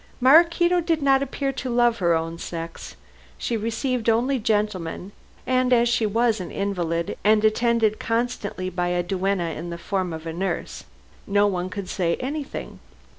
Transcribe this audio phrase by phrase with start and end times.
[0.19, 2.95] Maraquito did not appear to love her own sex.
[3.37, 5.11] She received only gentlemen,
[5.45, 10.11] and as she was an invalid and attended constantly by a duenna in the form
[10.11, 10.85] of a nurse,
[11.27, 12.79] no one could say anything.